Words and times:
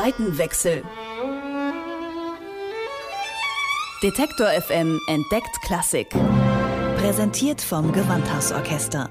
Seitenwechsel. 0.00 0.84
Detektor 4.00 4.46
FM 4.46 5.00
entdeckt 5.08 5.60
Klassik. 5.62 6.10
Präsentiert 6.98 7.60
vom 7.60 7.90
Gewandhausorchester. 7.90 9.10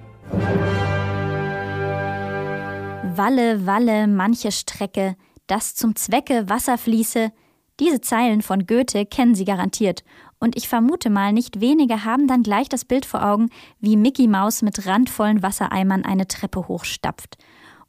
Walle, 3.18 3.66
Walle, 3.66 4.08
manche 4.08 4.54
Strecke, 4.54 5.18
das 5.48 5.76
zum 5.76 5.98
Zwecke 5.98 6.48
Wasser 6.48 6.78
fließe. 6.78 7.34
Diese 7.82 8.00
Zeilen 8.00 8.42
von 8.42 8.66
Goethe 8.66 9.06
kennen 9.06 9.36
Sie 9.36 9.44
garantiert. 9.44 10.06
Und 10.40 10.56
ich 10.56 10.70
vermute 10.70 11.10
mal, 11.10 11.34
nicht 11.34 11.60
wenige 11.60 12.06
haben 12.06 12.28
dann 12.28 12.44
gleich 12.44 12.70
das 12.70 12.86
Bild 12.86 13.06
vor 13.06 13.26
Augen, 13.26 13.50
wie 13.82 13.98
Mickey 13.98 14.30
Maus 14.30 14.62
mit 14.62 14.86
randvollen 14.86 15.44
Wassereimern 15.44 16.06
eine 16.06 16.28
Treppe 16.28 16.70
hochstapft. 16.70 17.38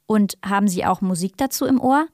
Und 0.05 0.37
haben 0.45 0.67
Sie 0.67 0.85
auch 0.85 0.99
Musik 0.99 1.37
dazu 1.37 1.65
im 1.65 1.79
Ohr? 1.79 2.07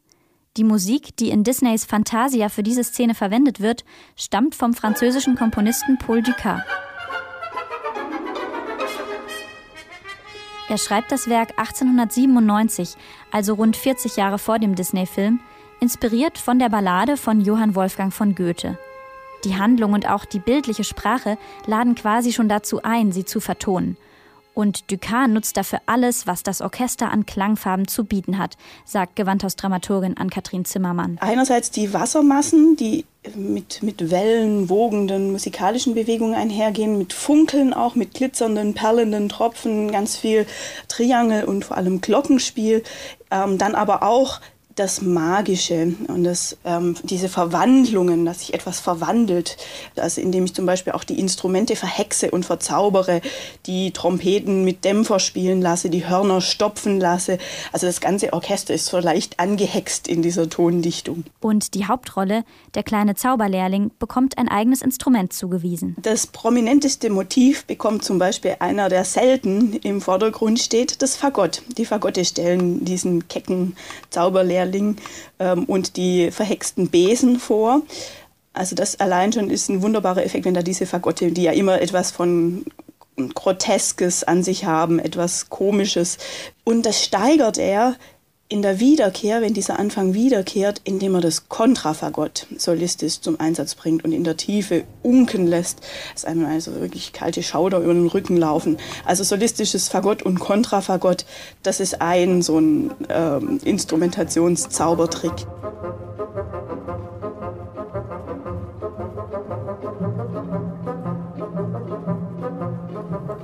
Die 0.57 0.63
Musik, 0.63 1.17
die 1.17 1.31
in 1.31 1.43
Disneys 1.43 1.83
Fantasia 1.83 2.47
für 2.47 2.63
diese 2.63 2.85
Szene 2.85 3.13
verwendet 3.13 3.59
wird, 3.59 3.83
stammt 4.15 4.55
vom 4.55 4.73
französischen 4.73 5.35
Komponisten 5.35 5.97
Paul 5.97 6.21
Dukas. 6.21 6.61
Er 10.69 10.77
schreibt 10.77 11.11
das 11.11 11.27
Werk 11.27 11.59
1897, 11.59 12.95
also 13.31 13.53
rund 13.53 13.75
40 13.75 14.15
Jahre 14.15 14.39
vor 14.39 14.57
dem 14.57 14.75
Disney-Film, 14.75 15.41
inspiriert 15.81 16.37
von 16.37 16.57
der 16.57 16.69
Ballade 16.69 17.17
von 17.17 17.41
Johann 17.41 17.75
Wolfgang 17.75 18.13
von 18.13 18.33
Goethe. 18.33 18.79
Die 19.43 19.57
Handlung 19.57 19.91
und 19.91 20.09
auch 20.09 20.23
die 20.23 20.39
bildliche 20.39 20.85
Sprache 20.85 21.37
laden 21.65 21.95
quasi 21.95 22.31
schon 22.31 22.47
dazu 22.47 22.81
ein, 22.81 23.11
sie 23.11 23.25
zu 23.25 23.41
vertonen. 23.41 23.97
Und 24.55 24.89
Dukas 24.89 25.27
nutzt 25.27 25.57
dafür 25.57 25.79
alles, 25.85 26.25
was 26.25 26.41
das 26.41 26.61
Orchester 26.61 27.11
an 27.11 27.25
Klangfarben 27.25 27.87
zu 27.87 28.05
bieten 28.05 28.37
hat, 28.37 28.55
sagt 28.85 29.17
Gewandhausdramaturgin 29.17 30.17
Ann-Kathrin 30.17 30.63
Zimmermann. 30.63 31.17
Einerseits 31.19 31.71
die 31.71 31.93
Wassermassen, 31.93 32.77
die 32.77 33.05
mit, 33.35 33.83
mit 33.83 34.11
Wellen, 34.11 34.69
wogenden 34.69 35.31
musikalischen 35.31 35.93
Bewegungen 35.93 36.35
einhergehen, 36.35 36.97
mit 36.97 37.11
Funkeln 37.11 37.73
auch, 37.73 37.95
mit 37.95 38.13
glitzernden, 38.13 38.73
perlenden 38.73 39.27
Tropfen, 39.27 39.91
ganz 39.91 40.15
viel 40.15 40.45
Triangel 40.87 41.43
und 41.43 41.65
vor 41.65 41.75
allem 41.75 41.99
Glockenspiel. 41.99 42.83
Ähm, 43.31 43.57
dann 43.57 43.75
aber 43.75 44.03
auch 44.03 44.39
das 44.75 45.01
Magische 45.01 45.95
und 46.09 46.25
das, 46.25 46.57
ähm, 46.65 46.95
diese 47.03 47.29
Verwandlungen, 47.29 48.25
dass 48.25 48.39
sich 48.39 48.53
etwas 48.53 48.81
verwandelt, 48.81 49.57
also 49.95 50.19
indem 50.19 50.45
ich 50.45 50.53
zum 50.53 50.65
Beispiel 50.65 50.93
auch 50.93 51.05
die 51.05 51.17
Instrumente 51.17 51.77
verhexe 51.77 52.29
und 52.29 52.45
verzaubere, 52.45 53.21
die 53.65 53.91
Trompeten 53.91 54.65
mit 54.65 54.83
Dämpfer 54.83 55.19
spielen 55.19 55.61
lasse, 55.61 55.89
die 55.89 56.07
Hörner 56.07 56.41
stopfen 56.41 56.99
lasse. 56.99 57.37
Also 57.71 57.87
das 57.87 58.01
ganze 58.01 58.33
Orchester 58.33 58.73
ist 58.73 58.87
so 58.87 58.99
leicht 58.99 59.39
angehext 59.39 60.09
in 60.09 60.21
dieser 60.21 60.49
Tondichtung. 60.49 61.23
Und 61.39 61.73
die 61.73 61.85
Hauptrolle, 61.85 62.43
der 62.73 62.83
kleine 62.83 63.15
Zauberlehrling, 63.15 63.91
bekommt 63.97 64.37
ein 64.37 64.49
eigenes 64.49 64.81
Instrument 64.81 65.31
zugewiesen. 65.31 65.95
Das 66.01 66.27
prominenteste 66.27 67.09
Motiv 67.09 67.65
bekommt 67.65 68.03
zum 68.03 68.19
Beispiel 68.19 68.57
einer, 68.59 68.89
der 68.89 69.05
selten 69.05 69.73
im 69.83 70.01
Vordergrund 70.01 70.59
steht, 70.59 71.01
das 71.01 71.15
Fagott. 71.15 71.61
Die 71.77 71.85
Fagotte 71.85 72.25
stellen 72.25 72.83
diesen 72.83 73.29
kecken 73.29 73.77
Zauberlehrling 74.09 74.64
Lehrling 74.65 74.97
ähm, 75.39 75.65
und 75.65 75.97
die 75.97 76.31
verhexten 76.31 76.89
Besen 76.89 77.39
vor. 77.39 77.81
Also 78.53 78.75
das 78.75 78.99
allein 78.99 79.33
schon 79.33 79.49
ist 79.49 79.69
ein 79.69 79.81
wunderbarer 79.81 80.23
Effekt, 80.23 80.45
wenn 80.45 80.53
da 80.53 80.61
diese 80.61 80.85
Fagotte, 80.85 81.31
die 81.31 81.43
ja 81.43 81.51
immer 81.51 81.81
etwas 81.81 82.11
von 82.11 82.65
Groteskes 83.17 84.23
an 84.23 84.43
sich 84.43 84.65
haben, 84.65 84.99
etwas 84.99 85.49
Komisches. 85.49 86.17
Und 86.63 86.85
das 86.85 87.03
steigert 87.03 87.57
er 87.57 87.95
in 88.55 88.61
der 88.61 88.79
Wiederkehr, 88.79 89.41
wenn 89.41 89.53
dieser 89.53 89.77
Anfang 89.79 90.13
wiederkehrt, 90.13 90.79
indem 90.85 91.15
er 91.15 91.19
das 91.19 91.49
Kontrafagott 91.49 92.47
solistisch 92.55 93.19
zum 93.19 93.37
Einsatz 93.37 93.75
bringt 93.75 94.05
und 94.05 94.13
in 94.13 94.23
der 94.23 94.37
Tiefe 94.37 94.85
unken 95.03 95.45
lässt, 95.45 95.81
dass 96.13 96.23
einem 96.23 96.45
also 96.45 96.73
wirklich 96.79 97.11
kalte 97.11 97.43
Schauder 97.43 97.79
über 97.79 97.93
den 97.93 98.07
Rücken 98.07 98.37
laufen. 98.37 98.77
Also 99.03 99.25
solistisches 99.25 99.89
Fagott 99.89 100.23
und 100.23 100.39
Kontrafagott, 100.39 101.25
das 101.63 101.81
ist 101.81 102.01
ein 102.01 102.41
so 102.41 102.57
ein 102.57 102.91
ähm, 103.09 103.59
Instrumentationszaubertrick. 103.65 105.33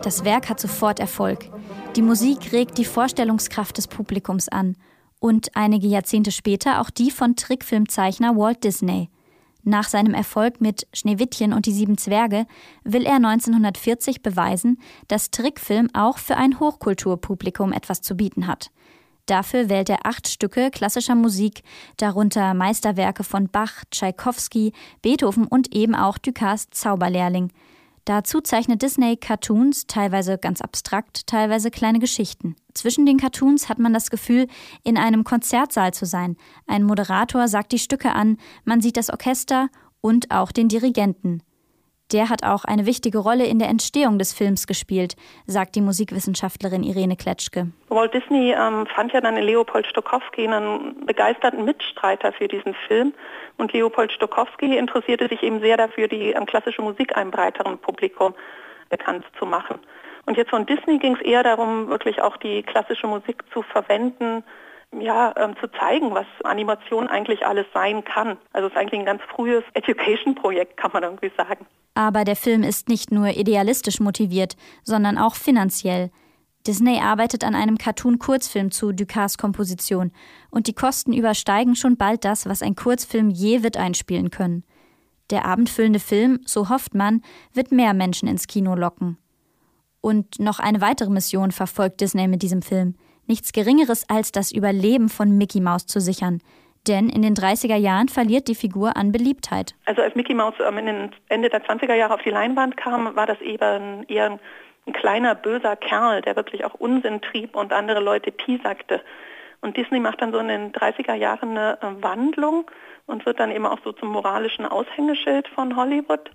Das 0.03 0.23
Werk 0.23 0.47
hat 0.47 0.61
sofort 0.61 1.01
Erfolg. 1.01 1.49
Die 1.97 2.01
Musik 2.01 2.53
regt 2.53 2.77
die 2.77 2.85
Vorstellungskraft 2.85 3.77
des 3.77 3.89
Publikums 3.89 4.47
an 4.47 4.77
und 5.21 5.55
einige 5.55 5.87
Jahrzehnte 5.87 6.31
später 6.31 6.81
auch 6.81 6.89
die 6.89 7.11
von 7.11 7.37
Trickfilmzeichner 7.37 8.35
Walt 8.35 8.65
Disney. 8.65 9.09
Nach 9.63 9.87
seinem 9.87 10.15
Erfolg 10.15 10.59
mit 10.59 10.87
Schneewittchen 10.91 11.53
und 11.53 11.67
die 11.67 11.71
sieben 11.71 11.97
Zwerge 11.97 12.47
will 12.83 13.05
er 13.05 13.17
1940 13.17 14.23
beweisen, 14.23 14.81
dass 15.07 15.29
Trickfilm 15.29 15.89
auch 15.93 16.17
für 16.17 16.35
ein 16.35 16.59
Hochkulturpublikum 16.59 17.71
etwas 17.71 18.01
zu 18.01 18.15
bieten 18.15 18.47
hat. 18.47 18.71
Dafür 19.27 19.69
wählt 19.69 19.89
er 19.89 20.07
acht 20.07 20.27
Stücke 20.27 20.71
klassischer 20.71 21.13
Musik, 21.13 21.61
darunter 21.97 22.55
Meisterwerke 22.55 23.23
von 23.23 23.47
Bach, 23.47 23.83
Tschaikowski, 23.91 24.73
Beethoven 25.03 25.45
und 25.45 25.75
eben 25.75 25.93
auch 25.93 26.17
Ducas 26.17 26.71
Zauberlehrling. 26.71 27.51
Dazu 28.05 28.41
zeichnet 28.41 28.81
Disney 28.81 29.15
Cartoons, 29.15 29.85
teilweise 29.85 30.37
ganz 30.37 30.61
abstrakt, 30.61 31.27
teilweise 31.27 31.69
kleine 31.69 31.99
Geschichten. 31.99 32.55
Zwischen 32.73 33.05
den 33.05 33.17
Cartoons 33.17 33.69
hat 33.69 33.79
man 33.79 33.93
das 33.93 34.09
Gefühl, 34.09 34.47
in 34.83 34.97
einem 34.97 35.23
Konzertsaal 35.23 35.93
zu 35.93 36.05
sein. 36.05 36.35
Ein 36.65 36.83
Moderator 36.83 37.47
sagt 37.47 37.71
die 37.71 37.79
Stücke 37.79 38.13
an, 38.13 38.37
man 38.65 38.81
sieht 38.81 38.97
das 38.97 39.09
Orchester 39.09 39.69
und 40.01 40.31
auch 40.31 40.51
den 40.51 40.67
Dirigenten. 40.67 41.43
Der 42.11 42.29
hat 42.29 42.43
auch 42.43 42.65
eine 42.65 42.85
wichtige 42.85 43.19
Rolle 43.19 43.45
in 43.45 43.59
der 43.59 43.69
Entstehung 43.69 44.19
des 44.19 44.33
Films 44.33 44.67
gespielt, 44.67 45.15
sagt 45.45 45.75
die 45.75 45.81
Musikwissenschaftlerin 45.81 46.83
Irene 46.83 47.15
Kletschke. 47.15 47.67
Walt 47.89 48.13
Disney 48.13 48.51
ähm, 48.51 48.85
fand 48.87 49.13
ja 49.13 49.21
dann 49.21 49.37
in 49.37 49.43
Leopold 49.43 49.87
Stokowski 49.87 50.47
einen 50.47 51.05
begeisterten 51.05 51.63
Mitstreiter 51.63 52.33
für 52.33 52.47
diesen 52.47 52.73
Film. 52.87 53.13
Und 53.57 53.71
Leopold 53.71 54.11
Stokowski 54.11 54.77
interessierte 54.77 55.27
sich 55.29 55.41
eben 55.41 55.61
sehr 55.61 55.77
dafür, 55.77 56.07
die 56.07 56.31
ähm, 56.31 56.45
klassische 56.45 56.81
Musik 56.81 57.15
einem 57.15 57.31
breiteren 57.31 57.77
Publikum 57.77 58.33
bekannt 58.89 59.25
zu 59.39 59.45
machen. 59.45 59.79
Und 60.25 60.37
jetzt 60.37 60.49
von 60.49 60.65
Disney 60.65 60.99
ging 60.99 61.15
es 61.15 61.21
eher 61.21 61.43
darum, 61.43 61.87
wirklich 61.87 62.21
auch 62.21 62.37
die 62.37 62.61
klassische 62.61 63.07
Musik 63.07 63.43
zu 63.53 63.61
verwenden, 63.61 64.43
ja, 64.99 65.33
ähm, 65.37 65.55
zu 65.59 65.67
zeigen, 65.79 66.13
was 66.13 66.25
Animation 66.43 67.07
eigentlich 67.07 67.45
alles 67.45 67.65
sein 67.73 68.03
kann. 68.03 68.37
Also 68.51 68.67
es 68.67 68.73
ist 68.73 68.79
eigentlich 68.79 68.99
ein 68.99 69.05
ganz 69.05 69.21
frühes 69.33 69.63
Education-Projekt, 69.73 70.77
kann 70.77 70.91
man 70.93 71.03
irgendwie 71.03 71.31
sagen. 71.37 71.65
Aber 71.93 72.23
der 72.23 72.35
Film 72.35 72.63
ist 72.63 72.89
nicht 72.89 73.11
nur 73.11 73.29
idealistisch 73.29 73.99
motiviert, 73.99 74.55
sondern 74.83 75.17
auch 75.17 75.35
finanziell. 75.35 76.11
Disney 76.67 76.99
arbeitet 76.99 77.43
an 77.43 77.55
einem 77.55 77.77
Cartoon-Kurzfilm 77.77 78.71
zu 78.71 78.91
Ducas 78.91 79.37
Komposition 79.37 80.11
und 80.51 80.67
die 80.67 80.73
Kosten 80.73 81.11
übersteigen 81.13 81.75
schon 81.75 81.97
bald 81.97 82.23
das, 82.23 82.45
was 82.45 82.61
ein 82.61 82.75
Kurzfilm 82.75 83.29
je 83.29 83.63
wird 83.63 83.77
einspielen 83.77 84.29
können. 84.29 84.63
Der 85.31 85.45
abendfüllende 85.45 85.99
Film, 85.99 86.41
so 86.45 86.69
hofft 86.69 86.93
man, 86.93 87.23
wird 87.53 87.71
mehr 87.71 87.93
Menschen 87.93 88.27
ins 88.27 88.47
Kino 88.47 88.75
locken. 88.75 89.17
Und 90.01 90.39
noch 90.39 90.59
eine 90.59 90.81
weitere 90.81 91.09
Mission 91.09 91.51
verfolgt 91.51 92.01
Disney 92.01 92.27
mit 92.27 92.43
diesem 92.43 92.61
Film. 92.61 92.95
Nichts 93.31 93.53
Geringeres 93.53 94.09
als 94.09 94.33
das 94.33 94.51
Überleben 94.51 95.07
von 95.07 95.37
Mickey 95.37 95.61
Mouse 95.61 95.85
zu 95.85 96.01
sichern. 96.01 96.41
Denn 96.85 97.07
in 97.07 97.21
den 97.21 97.33
30er 97.33 97.77
Jahren 97.77 98.09
verliert 98.09 98.49
die 98.49 98.55
Figur 98.55 98.97
an 98.97 99.13
Beliebtheit. 99.13 99.73
Also 99.85 100.01
als 100.01 100.15
Mickey 100.15 100.33
Mouse 100.33 100.55
Ende 100.59 101.47
der 101.47 101.63
20er 101.63 101.93
Jahre 101.93 102.15
auf 102.15 102.21
die 102.23 102.29
Leinwand 102.29 102.75
kam, 102.75 103.15
war 103.15 103.27
das 103.27 103.39
eben 103.39 104.03
eher 104.09 104.37
ein 104.85 104.91
kleiner 104.91 105.33
böser 105.33 105.77
Kerl, 105.77 106.21
der 106.21 106.35
wirklich 106.35 106.65
auch 106.65 106.73
Unsinn 106.73 107.21
trieb 107.21 107.55
und 107.55 107.71
andere 107.71 108.01
Leute 108.01 108.33
piesagte. 108.33 109.01
Und 109.61 109.77
Disney 109.77 110.01
macht 110.01 110.21
dann 110.21 110.33
so 110.33 110.39
in 110.39 110.49
den 110.49 110.73
30er 110.73 111.13
Jahren 111.13 111.51
eine 111.51 111.77
äh, 111.81 112.03
Wandlung 112.03 112.69
und 113.05 113.25
wird 113.25 113.39
dann 113.39 113.51
eben 113.51 113.65
auch 113.65 113.79
so 113.85 113.93
zum 113.93 114.09
moralischen 114.09 114.65
Aushängeschild 114.65 115.47
von 115.47 115.77
Hollywood. 115.77 116.31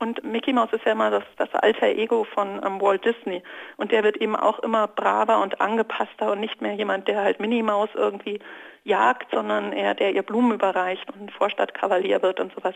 Und 0.00 0.22
Mickey 0.22 0.52
Mouse 0.52 0.72
ist 0.72 0.84
ja 0.84 0.92
immer 0.92 1.10
das, 1.10 1.24
das 1.36 1.52
alter 1.54 1.88
Ego 1.88 2.24
von 2.24 2.60
ähm, 2.64 2.80
Walt 2.80 3.04
Disney. 3.04 3.42
Und 3.76 3.90
der 3.90 4.04
wird 4.04 4.16
eben 4.18 4.36
auch 4.36 4.60
immer 4.60 4.86
braver 4.86 5.42
und 5.42 5.60
angepasster 5.60 6.32
und 6.32 6.40
nicht 6.40 6.60
mehr 6.60 6.74
jemand, 6.74 7.08
der 7.08 7.20
halt 7.20 7.40
Minnie 7.40 7.62
Maus 7.62 7.88
irgendwie 7.94 8.38
jagt, 8.84 9.30
sondern 9.32 9.72
eher 9.72 9.94
der 9.94 10.14
ihr 10.14 10.22
Blumen 10.22 10.52
überreicht 10.52 11.04
und 11.12 11.32
Vorstadtkavalier 11.32 12.22
wird 12.22 12.38
und 12.38 12.52
sowas. 12.54 12.74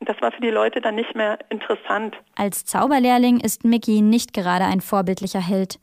Und 0.00 0.08
das 0.08 0.20
war 0.22 0.32
für 0.32 0.40
die 0.40 0.50
Leute 0.50 0.80
dann 0.80 0.94
nicht 0.94 1.14
mehr 1.14 1.38
interessant. 1.50 2.16
Als 2.34 2.64
Zauberlehrling 2.64 3.40
ist 3.40 3.64
Mickey 3.64 4.00
nicht 4.00 4.32
gerade 4.32 4.64
ein 4.64 4.80
vorbildlicher 4.80 5.40
Held. 5.40 5.78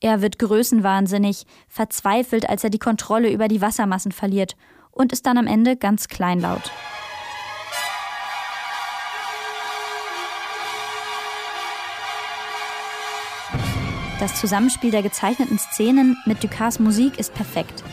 Er 0.00 0.20
wird 0.20 0.38
größenwahnsinnig, 0.38 1.44
verzweifelt, 1.68 2.48
als 2.48 2.64
er 2.64 2.70
die 2.70 2.78
Kontrolle 2.78 3.30
über 3.30 3.48
die 3.48 3.62
Wassermassen 3.62 4.12
verliert 4.12 4.56
und 4.90 5.12
ist 5.12 5.26
dann 5.26 5.38
am 5.38 5.46
Ende 5.46 5.76
ganz 5.76 6.08
kleinlaut. 6.08 6.70
Das 14.24 14.40
Zusammenspiel 14.40 14.90
der 14.90 15.02
gezeichneten 15.02 15.58
Szenen 15.58 16.16
mit 16.24 16.42
Ducas 16.42 16.80
Musik 16.80 17.18
ist 17.18 17.34
perfekt. 17.34 17.84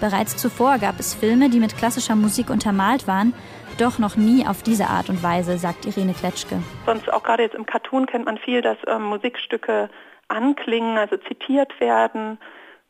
Bereits 0.00 0.36
zuvor 0.36 0.78
gab 0.78 0.98
es 0.98 1.14
Filme, 1.14 1.48
die 1.48 1.60
mit 1.60 1.76
klassischer 1.76 2.16
Musik 2.16 2.50
untermalt 2.50 3.06
waren, 3.06 3.34
doch 3.78 4.00
noch 4.00 4.16
nie 4.16 4.44
auf 4.44 4.64
diese 4.64 4.88
Art 4.88 5.08
und 5.08 5.22
Weise, 5.22 5.58
sagt 5.58 5.86
Irene 5.86 6.12
Kletschke. 6.12 6.60
Sonst 6.86 7.12
auch 7.12 7.22
gerade 7.22 7.44
jetzt 7.44 7.54
im 7.54 7.66
Cartoon 7.66 8.06
kennt 8.06 8.24
man 8.24 8.36
viel, 8.38 8.62
dass 8.62 8.78
ähm, 8.88 9.04
Musikstücke 9.04 9.90
anklingen, 10.26 10.98
also 10.98 11.16
zitiert 11.18 11.78
werden, 11.78 12.40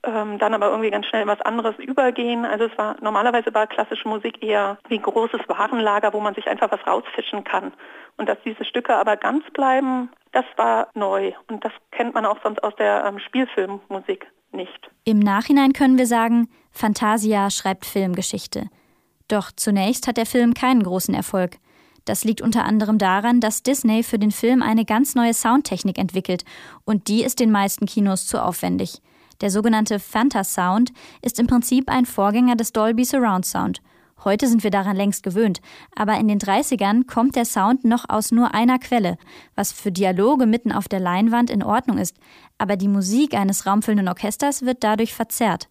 ähm, 0.02 0.38
dann 0.38 0.54
aber 0.54 0.70
irgendwie 0.70 0.90
ganz 0.90 1.06
schnell 1.06 1.22
in 1.22 1.28
was 1.28 1.40
anderes 1.42 1.78
übergehen. 1.78 2.44
Also 2.44 2.64
es 2.64 2.78
war 2.78 2.96
normalerweise 3.00 3.52
war 3.52 3.66
klassische 3.66 4.08
Musik 4.08 4.42
eher 4.42 4.78
wie 4.88 4.96
ein 4.96 5.02
großes 5.02 5.40
Warenlager, 5.48 6.12
wo 6.12 6.20
man 6.20 6.34
sich 6.34 6.46
einfach 6.48 6.70
was 6.70 6.86
rausfischen 6.86 7.44
kann. 7.44 7.72
Und 8.16 8.28
dass 8.28 8.38
diese 8.44 8.64
Stücke 8.64 8.96
aber 8.96 9.16
ganz 9.16 9.44
bleiben, 9.52 10.10
das 10.32 10.44
war 10.56 10.88
neu. 10.94 11.32
Und 11.48 11.64
das 11.64 11.72
kennt 11.90 12.14
man 12.14 12.26
auch 12.26 12.38
sonst 12.42 12.62
aus 12.62 12.74
der 12.76 13.04
ähm, 13.04 13.18
Spielfilmmusik 13.18 14.26
nicht. 14.52 14.90
Im 15.04 15.18
Nachhinein 15.18 15.72
können 15.72 15.98
wir 15.98 16.06
sagen, 16.06 16.48
Fantasia 16.70 17.50
schreibt 17.50 17.86
Filmgeschichte. 17.86 18.68
Doch 19.28 19.52
zunächst 19.52 20.06
hat 20.06 20.16
der 20.16 20.26
Film 20.26 20.54
keinen 20.54 20.82
großen 20.82 21.14
Erfolg. 21.14 21.56
Das 22.04 22.24
liegt 22.24 22.40
unter 22.40 22.64
anderem 22.64 22.98
daran, 22.98 23.40
dass 23.40 23.62
Disney 23.62 24.02
für 24.02 24.18
den 24.18 24.32
Film 24.32 24.62
eine 24.62 24.84
ganz 24.84 25.14
neue 25.14 25.34
Soundtechnik 25.34 25.98
entwickelt 25.98 26.44
und 26.84 27.08
die 27.08 27.22
ist 27.22 27.38
den 27.40 27.52
meisten 27.52 27.86
Kinos 27.86 28.26
zu 28.26 28.42
aufwendig. 28.42 29.00
Der 29.40 29.50
sogenannte 29.50 29.98
Fantasound 29.98 30.92
ist 31.22 31.38
im 31.38 31.46
Prinzip 31.46 31.88
ein 31.88 32.04
Vorgänger 32.04 32.56
des 32.56 32.72
Dolby 32.72 33.04
Surround 33.04 33.46
Sound. 33.46 33.80
Heute 34.22 34.46
sind 34.48 34.62
wir 34.64 34.70
daran 34.70 34.96
längst 34.96 35.22
gewöhnt, 35.22 35.62
aber 35.96 36.18
in 36.18 36.28
den 36.28 36.38
30ern 36.38 37.06
kommt 37.06 37.36
der 37.36 37.46
Sound 37.46 37.84
noch 37.84 38.04
aus 38.10 38.32
nur 38.32 38.52
einer 38.52 38.78
Quelle, 38.78 39.16
was 39.54 39.72
für 39.72 39.90
Dialoge 39.90 40.44
mitten 40.44 40.72
auf 40.72 40.88
der 40.88 41.00
Leinwand 41.00 41.48
in 41.48 41.62
Ordnung 41.62 41.96
ist, 41.96 42.16
aber 42.58 42.76
die 42.76 42.88
Musik 42.88 43.34
eines 43.34 43.64
raumfüllenden 43.64 44.08
Orchesters 44.08 44.62
wird 44.62 44.84
dadurch 44.84 45.14
verzerrt. 45.14 45.68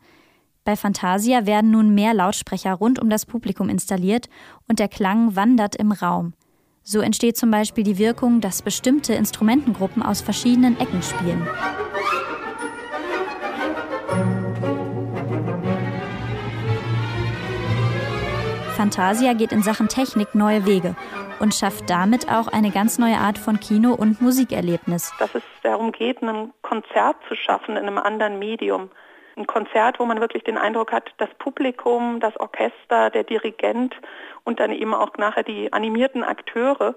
Bei 0.64 0.76
Fantasia 0.76 1.46
werden 1.46 1.70
nun 1.70 1.94
mehr 1.94 2.16
Lautsprecher 2.16 2.74
rund 2.74 3.00
um 3.00 3.10
das 3.10 3.28
Publikum 3.28 3.70
installiert 3.70 4.30
und 4.68 4.80
der 4.80 4.88
Klang 4.88 5.36
wandert 5.36 5.76
im 5.76 5.92
Raum. 5.92 6.34
So 6.82 7.02
entsteht 7.02 7.38
zum 7.38 7.52
Beispiel 7.52 7.84
die 7.84 8.00
Wirkung, 8.00 8.42
dass 8.42 8.64
bestimmte 8.64 9.14
Instrumentengruppen 9.14 10.02
aus 10.02 10.22
verschiedenen 10.22 10.80
Ecken 10.80 11.04
spielen. 11.04 11.48
Fantasia 18.80 19.34
geht 19.34 19.52
in 19.52 19.62
Sachen 19.62 19.90
Technik 19.90 20.36
neue 20.36 20.66
Wege 20.66 20.96
und 21.42 21.54
schafft 21.54 21.90
damit 21.90 22.32
auch 22.32 22.48
eine 22.48 22.72
ganz 22.72 22.98
neue 22.98 23.18
Art 23.18 23.38
von 23.38 23.60
Kino- 23.60 23.94
und 23.94 24.22
Musikerlebnis. 24.22 25.12
Dass 25.20 25.36
es 25.36 25.44
darum 25.64 25.92
geht, 25.92 26.22
ein 26.22 26.54
Konzert 26.62 27.18
zu 27.28 27.36
schaffen 27.36 27.76
in 27.76 27.86
einem 27.86 27.98
anderen 27.98 28.40
Medium. 28.40 28.90
Ein 29.36 29.48
Konzert, 29.48 30.00
wo 30.00 30.06
man 30.06 30.22
wirklich 30.22 30.46
den 30.46 30.58
Eindruck 30.58 30.94
hat, 30.94 31.12
das 31.18 31.28
Publikum, 31.40 32.22
das 32.22 32.40
Orchester, 32.40 33.10
der 33.10 33.26
Dirigent 33.26 33.94
und 34.46 34.62
dann 34.62 34.72
eben 34.72 34.94
auch 34.94 35.12
nachher 35.18 35.44
die 35.44 35.74
animierten 35.74 36.24
Akteure 36.24 36.96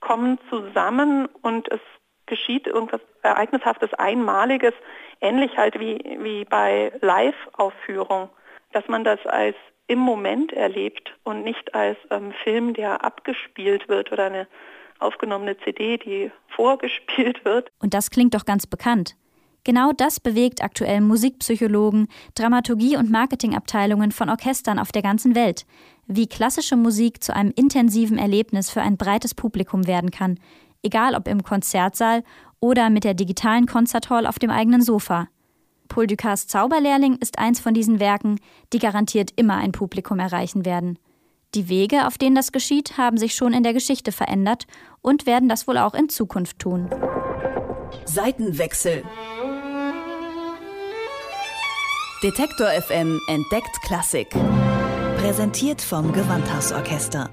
kommen 0.00 0.40
zusammen 0.50 1.28
und 1.40 1.70
es 1.70 1.80
geschieht 2.26 2.66
irgendwas 2.66 3.00
Ereignishaftes, 3.22 3.94
Einmaliges, 3.94 4.74
ähnlich 5.20 5.56
halt 5.56 5.78
wie, 5.78 6.00
wie 6.18 6.44
bei 6.46 6.90
Live-Aufführung, 7.00 8.28
dass 8.72 8.88
man 8.88 9.04
das 9.04 9.24
als 9.24 9.54
im 9.92 9.98
Moment 9.98 10.54
erlebt 10.54 11.12
und 11.22 11.44
nicht 11.44 11.74
als 11.74 11.98
ähm, 12.08 12.32
Film, 12.44 12.72
der 12.72 13.04
abgespielt 13.04 13.90
wird 13.90 14.10
oder 14.10 14.24
eine 14.24 14.48
aufgenommene 15.00 15.58
CD, 15.58 15.98
die 15.98 16.30
vorgespielt 16.48 17.44
wird. 17.44 17.70
Und 17.78 17.92
das 17.92 18.10
klingt 18.10 18.32
doch 18.32 18.46
ganz 18.46 18.66
bekannt. 18.66 19.16
Genau 19.64 19.92
das 19.92 20.18
bewegt 20.18 20.64
aktuell 20.64 21.02
Musikpsychologen, 21.02 22.08
Dramaturgie- 22.34 22.96
und 22.96 23.10
Marketingabteilungen 23.10 24.12
von 24.12 24.30
Orchestern 24.30 24.78
auf 24.78 24.92
der 24.92 25.02
ganzen 25.02 25.34
Welt, 25.34 25.66
wie 26.06 26.26
klassische 26.26 26.76
Musik 26.76 27.22
zu 27.22 27.36
einem 27.36 27.52
intensiven 27.54 28.16
Erlebnis 28.16 28.70
für 28.70 28.80
ein 28.80 28.96
breites 28.96 29.34
Publikum 29.34 29.86
werden 29.86 30.10
kann, 30.10 30.40
egal 30.82 31.14
ob 31.14 31.28
im 31.28 31.42
Konzertsaal 31.42 32.24
oder 32.60 32.88
mit 32.88 33.04
der 33.04 33.14
digitalen 33.14 33.66
Konzerthall 33.66 34.26
auf 34.26 34.38
dem 34.38 34.50
eigenen 34.50 34.80
Sofa. 34.80 35.28
Paul 35.92 36.06
Ducas 36.06 36.46
Zauberlehrling 36.46 37.16
ist 37.16 37.38
eins 37.38 37.60
von 37.60 37.74
diesen 37.74 38.00
Werken, 38.00 38.40
die 38.72 38.78
garantiert 38.78 39.30
immer 39.36 39.56
ein 39.56 39.72
Publikum 39.72 40.20
erreichen 40.20 40.64
werden. 40.64 40.98
Die 41.54 41.68
Wege, 41.68 42.06
auf 42.06 42.16
denen 42.16 42.34
das 42.34 42.50
geschieht, 42.50 42.96
haben 42.96 43.18
sich 43.18 43.34
schon 43.34 43.52
in 43.52 43.62
der 43.62 43.74
Geschichte 43.74 44.10
verändert 44.10 44.66
und 45.02 45.26
werden 45.26 45.50
das 45.50 45.68
wohl 45.68 45.76
auch 45.76 45.92
in 45.92 46.08
Zukunft 46.08 46.60
tun. 46.60 46.88
Seitenwechsel. 48.06 49.02
Detektor 52.22 52.68
FM 52.68 53.20
entdeckt 53.28 53.82
Klassik. 53.82 54.30
Präsentiert 55.18 55.82
vom 55.82 56.10
Gewandhausorchester. 56.14 57.28